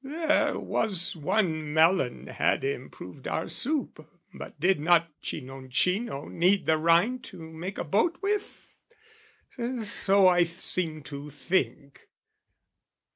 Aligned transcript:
(There 0.03 0.57
was 0.57 1.15
one 1.15 1.75
melon, 1.75 2.25
had 2.25 2.63
improved 2.63 3.27
our 3.27 3.47
soup, 3.47 4.09
But 4.33 4.59
did 4.59 4.79
not 4.79 5.11
Cinoncino 5.21 6.27
need 6.27 6.65
the 6.65 6.79
rind 6.79 7.23
To 7.25 7.37
make 7.37 7.77
a 7.77 7.83
boat 7.83 8.17
with? 8.19 8.73
So 9.93 10.27
I 10.27 10.41
seem 10.43 11.03
to 11.03 11.29
think.) 11.29 12.07